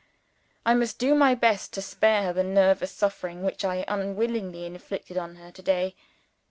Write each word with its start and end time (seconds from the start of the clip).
"I 0.65 0.73
must 0.73 0.97
do 0.97 1.13
my 1.13 1.35
best 1.35 1.73
to 1.73 1.81
spare 1.83 2.23
her 2.23 2.33
the 2.33 2.43
nervous 2.43 2.91
suffering 2.91 3.43
which 3.43 3.63
I 3.63 3.85
unwillingly 3.87 4.65
inflicted 4.65 5.15
on 5.15 5.35
her 5.35 5.51
to 5.51 5.61
day. 5.61 5.93